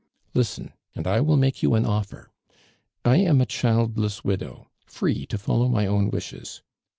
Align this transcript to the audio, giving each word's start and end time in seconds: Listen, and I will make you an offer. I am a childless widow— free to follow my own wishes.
Listen, 0.33 0.73
and 0.95 1.05
I 1.05 1.21
will 1.21 1.37
make 1.37 1.61
you 1.61 1.75
an 1.75 1.85
offer. 1.85 2.31
I 3.05 3.17
am 3.17 3.39
a 3.39 3.45
childless 3.45 4.23
widow— 4.23 4.67
free 4.87 5.27
to 5.27 5.37
follow 5.37 5.67
my 5.69 5.85
own 5.85 6.09
wishes. 6.09 6.63